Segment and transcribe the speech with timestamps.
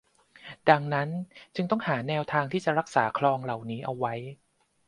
[0.69, 1.09] ดังนั้น
[1.55, 4.13] จึงต้องหาแนวทางที่จะรักษาคลองเหล่านี้เอาไว้